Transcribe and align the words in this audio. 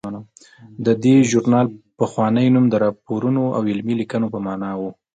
د 0.85 0.87
دې 1.03 1.15
ژورنال 1.29 1.67
پخوانی 1.99 2.47
نوم 2.53 2.65
د 2.69 2.75
راپورونو 2.85 3.43
او 3.55 3.61
علمي 3.71 3.95
لیکنو 4.01 4.27
په 4.33 4.39
مانا 4.45 4.71
و. 4.79 4.81